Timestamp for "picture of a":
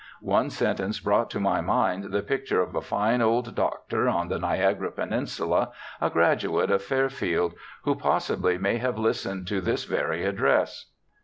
2.23-2.81